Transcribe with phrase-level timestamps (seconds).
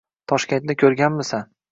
[0.31, 1.45] —Toshkentni ko‘rganmisan?